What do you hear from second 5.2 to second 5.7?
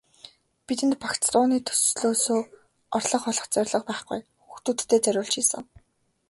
хийсэн.